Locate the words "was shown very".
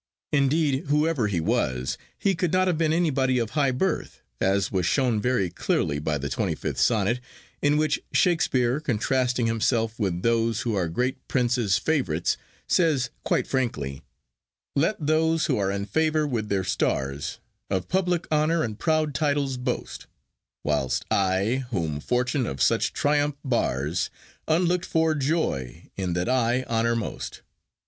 4.71-5.51